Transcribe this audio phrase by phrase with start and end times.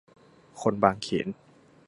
[0.61, 1.27] คนบางเขน